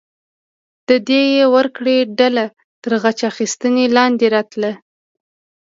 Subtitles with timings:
[0.87, 2.45] د دیه ورکړې ډله
[2.83, 4.71] تر غچ اخیستنې لاندې راتله.